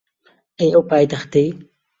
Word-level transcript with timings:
ئەی 0.57 0.71
ئەو 0.73 0.83
پایتەختەی 0.89 1.49